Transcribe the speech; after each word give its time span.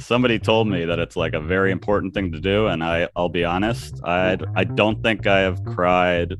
somebody 0.00 0.38
told 0.38 0.68
me 0.68 0.84
that 0.84 0.98
it's 0.98 1.16
like 1.16 1.34
a 1.34 1.40
very 1.40 1.70
important 1.70 2.14
thing 2.14 2.32
to 2.32 2.40
do, 2.40 2.66
and 2.66 2.82
I 2.82 3.08
I'll 3.14 3.28
be 3.28 3.44
honest, 3.44 4.00
I 4.04 4.38
I 4.54 4.64
don't 4.64 5.02
think 5.02 5.26
I 5.26 5.40
have 5.40 5.64
cried 5.64 6.36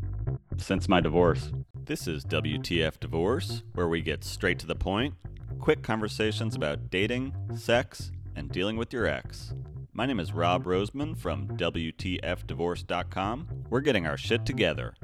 since 0.56 0.88
my 0.88 1.00
divorce. 1.00 1.52
This 1.84 2.06
is 2.06 2.24
WTF 2.24 3.00
Divorce, 3.00 3.62
where 3.74 3.88
we 3.88 4.00
get 4.00 4.24
straight 4.24 4.58
to 4.60 4.66
the 4.66 4.74
point, 4.74 5.14
quick 5.58 5.82
conversations 5.82 6.54
about 6.54 6.90
dating, 6.90 7.34
sex, 7.56 8.12
and 8.36 8.50
dealing 8.50 8.76
with 8.76 8.92
your 8.92 9.06
ex. 9.06 9.54
My 9.92 10.06
name 10.06 10.20
is 10.20 10.32
Rob 10.32 10.64
Roseman 10.64 11.18
from 11.18 11.48
WTFDivorce.com. 11.48 13.48
We're 13.68 13.80
getting 13.80 14.06
our 14.06 14.16
shit 14.16 14.46
together. 14.46 14.94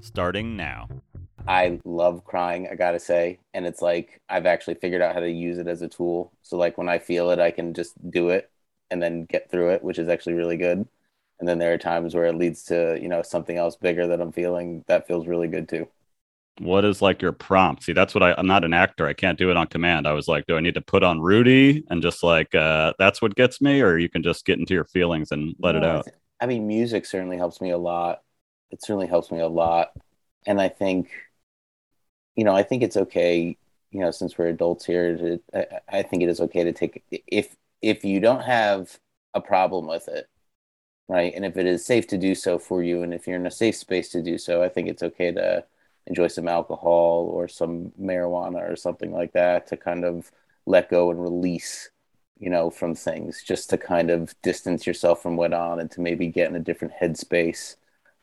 Starting 0.00 0.56
now. 0.56 0.88
I 1.50 1.80
love 1.84 2.24
crying, 2.24 2.68
I 2.70 2.76
gotta 2.76 3.00
say. 3.00 3.40
And 3.54 3.66
it's 3.66 3.82
like 3.82 4.20
I've 4.28 4.46
actually 4.46 4.76
figured 4.76 5.02
out 5.02 5.14
how 5.14 5.20
to 5.20 5.30
use 5.30 5.58
it 5.58 5.66
as 5.68 5.82
a 5.82 5.88
tool. 5.88 6.32
So 6.42 6.56
like 6.56 6.78
when 6.78 6.88
I 6.88 6.98
feel 6.98 7.30
it, 7.30 7.40
I 7.40 7.50
can 7.50 7.74
just 7.74 7.94
do 8.10 8.30
it 8.30 8.50
and 8.90 9.02
then 9.02 9.24
get 9.26 9.50
through 9.50 9.70
it, 9.72 9.82
which 9.84 9.98
is 9.98 10.08
actually 10.08 10.34
really 10.34 10.56
good. 10.56 10.86
And 11.40 11.48
then 11.48 11.58
there 11.58 11.72
are 11.74 11.78
times 11.78 12.14
where 12.14 12.26
it 12.26 12.36
leads 12.36 12.64
to, 12.64 12.98
you 13.02 13.08
know, 13.08 13.22
something 13.22 13.56
else 13.56 13.76
bigger 13.76 14.06
that 14.08 14.20
I'm 14.20 14.32
feeling 14.32 14.84
that 14.88 15.06
feels 15.08 15.26
really 15.26 15.48
good 15.48 15.68
too. 15.68 15.88
What 16.58 16.84
is 16.84 17.00
like 17.00 17.22
your 17.22 17.32
prompt? 17.32 17.84
See, 17.84 17.94
that's 17.94 18.14
what 18.14 18.22
I, 18.22 18.34
I'm 18.36 18.46
not 18.46 18.64
an 18.64 18.74
actor. 18.74 19.06
I 19.06 19.14
can't 19.14 19.38
do 19.38 19.50
it 19.50 19.56
on 19.56 19.66
command. 19.66 20.06
I 20.06 20.12
was 20.12 20.28
like, 20.28 20.44
do 20.46 20.56
I 20.56 20.60
need 20.60 20.74
to 20.74 20.82
put 20.82 21.02
on 21.02 21.20
Rudy 21.20 21.84
and 21.88 22.02
just 22.02 22.22
like, 22.22 22.54
uh, 22.54 22.92
that's 22.98 23.22
what 23.22 23.34
gets 23.34 23.62
me? 23.62 23.80
Or 23.80 23.96
you 23.96 24.10
can 24.10 24.22
just 24.22 24.44
get 24.44 24.58
into 24.58 24.74
your 24.74 24.84
feelings 24.84 25.32
and 25.32 25.54
let 25.58 25.74
it 25.74 25.84
No, 25.84 25.90
I 25.90 25.96
out? 25.96 26.06
I 26.40 26.46
mean, 26.46 26.66
music 26.66 27.06
certainly 27.06 27.36
helps 27.36 27.60
me 27.60 27.70
a 27.70 27.78
lot. 27.78 28.22
It 28.70 28.82
certainly 28.82 29.06
helps 29.06 29.30
me 29.30 29.40
a 29.40 29.48
lot. 29.48 29.92
And 30.46 30.60
I 30.60 30.68
think, 30.68 31.10
you 32.36 32.44
know, 32.44 32.54
I 32.54 32.62
think 32.62 32.82
it's 32.82 32.96
okay, 32.96 33.56
you 33.90 34.00
know, 34.00 34.10
since 34.10 34.38
we're 34.38 34.48
adults 34.48 34.86
here, 34.86 35.16
to, 35.16 35.40
I, 35.54 35.98
I 35.98 36.02
think 36.02 36.22
it 36.22 36.28
is 36.28 36.40
okay 36.40 36.64
to 36.64 36.72
take, 36.72 37.02
if, 37.26 37.56
if 37.82 38.04
you 38.04 38.20
don't 38.20 38.42
have 38.42 38.98
a 39.34 39.40
problem 39.40 39.86
with 39.86 40.08
it, 40.08 40.28
right? 41.08 41.32
And 41.34 41.44
if 41.44 41.56
it 41.56 41.66
is 41.66 41.84
safe 41.84 42.06
to 42.08 42.18
do 42.18 42.34
so 42.34 42.58
for 42.58 42.82
you, 42.82 43.02
and 43.02 43.12
if 43.14 43.26
you're 43.26 43.36
in 43.36 43.46
a 43.46 43.50
safe 43.50 43.76
space 43.76 44.10
to 44.10 44.22
do 44.22 44.38
so, 44.38 44.62
I 44.62 44.68
think 44.68 44.88
it's 44.88 45.02
okay 45.02 45.32
to 45.32 45.64
enjoy 46.06 46.28
some 46.28 46.48
alcohol 46.48 47.30
or 47.32 47.48
some 47.48 47.92
marijuana 48.00 48.70
or 48.70 48.76
something 48.76 49.12
like 49.12 49.32
that 49.32 49.66
to 49.68 49.76
kind 49.76 50.04
of 50.04 50.30
let 50.66 50.90
go 50.90 51.10
and 51.10 51.22
release 51.22 51.90
you 52.40 52.48
know, 52.48 52.70
from 52.70 52.94
things 52.94 53.42
just 53.42 53.68
to 53.70 53.78
kind 53.78 54.10
of 54.10 54.34
distance 54.42 54.86
yourself 54.86 55.22
from 55.22 55.36
what 55.36 55.52
on 55.52 55.78
and 55.78 55.90
to 55.90 56.00
maybe 56.00 56.26
get 56.28 56.48
in 56.48 56.56
a 56.56 56.60
different 56.60 56.94
headspace, 57.00 57.76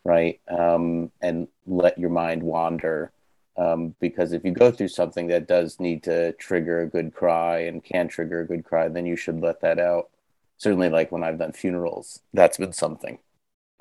right? 0.03 0.41
Um, 0.47 1.11
and 1.21 1.47
let 1.67 1.99
your 1.99 2.09
mind 2.09 2.41
wander. 2.41 3.11
Um, 3.57 3.95
because 3.99 4.33
if 4.33 4.45
you 4.45 4.51
go 4.51 4.71
through 4.71 4.89
something 4.89 5.27
that 5.27 5.47
does 5.47 5.79
need 5.79 6.03
to 6.03 6.33
trigger 6.33 6.81
a 6.81 6.87
good 6.87 7.13
cry 7.13 7.59
and 7.59 7.83
can 7.83 8.07
trigger 8.07 8.41
a 8.41 8.47
good 8.47 8.63
cry, 8.63 8.87
then 8.87 9.05
you 9.05 9.15
should 9.15 9.41
let 9.41 9.61
that 9.61 9.79
out. 9.79 10.09
Certainly, 10.57 10.89
like 10.89 11.11
when 11.11 11.23
I've 11.23 11.39
done 11.39 11.53
funerals, 11.53 12.21
that's 12.33 12.57
been 12.57 12.73
something 12.73 13.19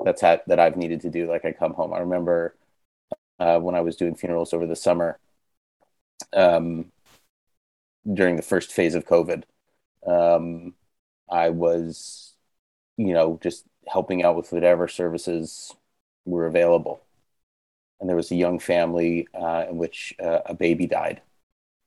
that's 0.04 0.20
had 0.22 0.42
that 0.46 0.60
I've 0.60 0.76
needed 0.76 1.00
to 1.02 1.10
do. 1.10 1.28
Like 1.28 1.44
I 1.44 1.52
come 1.52 1.74
home, 1.74 1.92
I 1.92 1.98
remember 2.00 2.54
uh, 3.38 3.58
when 3.60 3.74
I 3.74 3.82
was 3.82 3.96
doing 3.96 4.14
funerals 4.14 4.52
over 4.54 4.66
the 4.66 4.76
summer 4.76 5.18
um, 6.32 6.92
during 8.10 8.36
the 8.36 8.42
first 8.42 8.72
phase 8.72 8.94
of 8.94 9.06
COVID 9.06 9.44
um, 10.06 10.74
I 11.30 11.50
was, 11.50 12.34
you 12.96 13.12
know, 13.14 13.38
just 13.42 13.66
helping 13.88 14.22
out 14.24 14.36
with 14.36 14.52
whatever 14.52 14.88
services 14.88 15.74
were 16.24 16.46
available. 16.46 17.02
And 18.00 18.08
there 18.08 18.16
was 18.16 18.30
a 18.30 18.36
young 18.36 18.58
family 18.58 19.26
uh, 19.34 19.66
in 19.68 19.78
which 19.78 20.14
uh, 20.22 20.40
a 20.46 20.54
baby 20.54 20.86
died. 20.86 21.22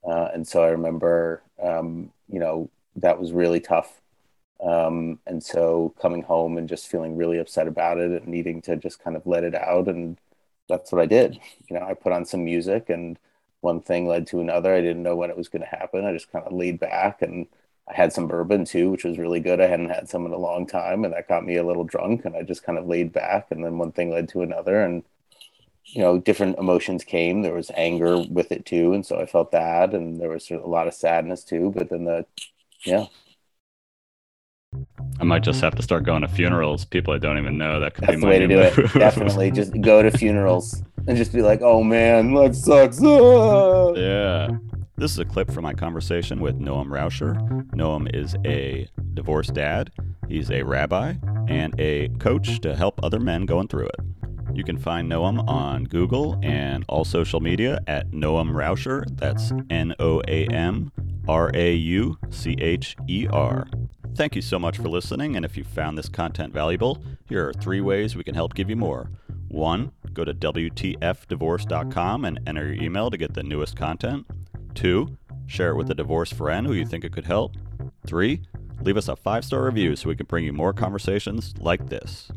Uh, 0.03 0.29
and 0.33 0.47
so 0.47 0.63
I 0.63 0.69
remember, 0.69 1.43
um, 1.61 2.11
you 2.27 2.39
know, 2.39 2.69
that 2.95 3.19
was 3.19 3.31
really 3.31 3.59
tough. 3.59 4.01
Um, 4.61 5.19
and 5.25 5.43
so 5.43 5.93
coming 6.01 6.23
home 6.23 6.57
and 6.57 6.67
just 6.67 6.87
feeling 6.87 7.15
really 7.15 7.37
upset 7.37 7.67
about 7.67 7.97
it 7.97 8.11
and 8.11 8.27
needing 8.27 8.61
to 8.63 8.75
just 8.75 9.03
kind 9.03 9.15
of 9.15 9.25
let 9.27 9.43
it 9.43 9.55
out. 9.55 9.87
And 9.87 10.17
that's 10.67 10.91
what 10.91 11.01
I 11.01 11.05
did. 11.05 11.39
You 11.69 11.79
know, 11.79 11.85
I 11.85 11.93
put 11.93 12.13
on 12.13 12.25
some 12.25 12.43
music 12.43 12.89
and 12.89 13.17
one 13.61 13.81
thing 13.81 14.07
led 14.07 14.27
to 14.27 14.41
another. 14.41 14.73
I 14.73 14.81
didn't 14.81 15.03
know 15.03 15.15
when 15.15 15.29
it 15.29 15.37
was 15.37 15.49
going 15.49 15.61
to 15.61 15.67
happen. 15.67 16.05
I 16.05 16.13
just 16.13 16.31
kind 16.31 16.45
of 16.45 16.53
laid 16.53 16.79
back 16.79 17.21
and 17.21 17.47
I 17.89 17.93
had 17.95 18.13
some 18.13 18.27
bourbon 18.27 18.65
too, 18.65 18.91
which 18.91 19.03
was 19.03 19.17
really 19.17 19.39
good. 19.39 19.59
I 19.59 19.67
hadn't 19.67 19.89
had 19.89 20.07
some 20.09 20.25
in 20.25 20.31
a 20.31 20.37
long 20.37 20.67
time, 20.67 21.03
and 21.03 21.13
that 21.13 21.27
got 21.27 21.43
me 21.45 21.55
a 21.55 21.65
little 21.65 21.83
drunk. 21.83 22.23
And 22.25 22.35
I 22.35 22.43
just 22.43 22.63
kind 22.63 22.77
of 22.77 22.87
laid 22.87 23.11
back, 23.11 23.47
and 23.51 23.63
then 23.65 23.77
one 23.77 23.91
thing 23.91 24.11
led 24.11 24.29
to 24.29 24.41
another, 24.43 24.81
and 24.81 25.03
you 25.93 26.01
know, 26.01 26.19
different 26.19 26.57
emotions 26.57 27.03
came. 27.03 27.41
There 27.41 27.53
was 27.53 27.71
anger 27.75 28.17
with 28.29 28.51
it 28.51 28.65
too, 28.65 28.93
and 28.93 29.05
so 29.05 29.19
I 29.19 29.25
felt 29.25 29.51
that, 29.51 29.93
and 29.93 30.19
there 30.19 30.29
was 30.29 30.47
sort 30.47 30.59
of 30.59 30.65
a 30.65 30.69
lot 30.69 30.87
of 30.87 30.93
sadness 30.93 31.43
too. 31.43 31.71
But 31.75 31.89
then 31.89 32.05
the, 32.05 32.25
yeah, 32.85 33.07
I 35.19 35.23
might 35.23 35.43
just 35.43 35.61
have 35.61 35.75
to 35.75 35.81
start 35.81 36.03
going 36.03 36.21
to 36.21 36.27
funerals. 36.27 36.85
People 36.85 37.13
I 37.13 37.17
don't 37.17 37.37
even 37.37 37.57
know. 37.57 37.79
That 37.79 37.95
could 37.95 38.05
that's 38.05 38.15
be 38.15 38.21
the 38.21 38.27
way 38.27 38.39
to 38.39 38.47
do 38.47 38.59
it. 38.59 38.75
Definitely, 38.93 39.51
just 39.51 39.79
go 39.81 40.01
to 40.01 40.11
funerals 40.11 40.81
and 41.07 41.17
just 41.17 41.33
be 41.33 41.41
like, 41.41 41.61
"Oh 41.61 41.83
man, 41.83 42.33
life 42.33 42.55
sucks." 42.55 42.99
Ah. 43.03 43.93
Yeah. 43.95 44.49
This 44.99 45.11
is 45.11 45.19
a 45.19 45.25
clip 45.25 45.49
from 45.49 45.63
my 45.63 45.73
conversation 45.73 46.41
with 46.41 46.59
Noam 46.59 46.91
Raucher. 46.91 47.35
Noam 47.73 48.13
is 48.13 48.35
a 48.45 48.85
divorced 49.13 49.53
dad, 49.53 49.91
he's 50.27 50.51
a 50.51 50.63
rabbi, 50.63 51.13
and 51.47 51.73
a 51.79 52.09
coach 52.19 52.59
to 52.61 52.75
help 52.75 52.99
other 53.01 53.19
men 53.19 53.45
going 53.45 53.69
through 53.69 53.85
it. 53.87 54.08
You 54.59 54.65
can 54.65 54.77
find 54.77 55.09
Noam 55.09 55.47
on 55.47 55.85
Google 55.85 56.37
and 56.43 56.83
all 56.89 57.05
social 57.05 57.39
media 57.39 57.79
at 57.87 58.11
Noam 58.11 58.51
Raucher. 58.53 59.05
That's 59.09 59.53
N 59.69 59.95
O 59.99 60.21
A 60.27 60.47
M 60.47 60.91
R 61.29 61.49
A 61.53 61.73
U 61.75 62.17
C 62.29 62.57
H 62.59 62.97
E 63.07 63.25
R. 63.31 63.69
Thank 64.15 64.35
you 64.35 64.41
so 64.41 64.59
much 64.59 64.75
for 64.75 64.89
listening, 64.89 65.37
and 65.37 65.45
if 65.45 65.55
you 65.55 65.63
found 65.63 65.97
this 65.97 66.09
content 66.09 66.53
valuable, 66.53 67.01
here 67.29 67.47
are 67.47 67.53
three 67.53 67.79
ways 67.79 68.17
we 68.17 68.23
can 68.25 68.35
help 68.35 68.53
give 68.53 68.69
you 68.69 68.75
more. 68.75 69.09
One, 69.47 69.93
go 70.11 70.25
to 70.25 70.33
WTFdivorce.com 70.33 72.25
and 72.25 72.39
enter 72.45 72.73
your 72.73 72.83
email 72.83 73.09
to 73.09 73.17
get 73.17 73.33
the 73.33 73.43
newest 73.43 73.77
content. 73.77 74.27
Two, 74.75 75.17
share 75.47 75.69
it 75.69 75.77
with 75.77 75.89
a 75.89 75.95
divorced 75.95 76.33
friend 76.33 76.67
who 76.67 76.73
you 76.73 76.85
think 76.85 77.05
it 77.05 77.13
could 77.13 77.27
help. 77.27 77.55
Three, 78.05 78.41
leave 78.81 78.97
us 78.97 79.07
a 79.07 79.15
five 79.15 79.45
star 79.45 79.63
review 79.63 79.95
so 79.95 80.09
we 80.09 80.17
can 80.17 80.25
bring 80.25 80.43
you 80.43 80.51
more 80.51 80.73
conversations 80.73 81.53
like 81.61 81.87
this. 81.87 82.29